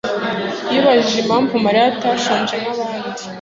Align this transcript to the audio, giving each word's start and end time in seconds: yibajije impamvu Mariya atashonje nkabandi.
yibajije 0.71 1.17
impamvu 1.21 1.53
Mariya 1.65 1.85
atashonje 1.93 2.53
nkabandi. 2.61 3.23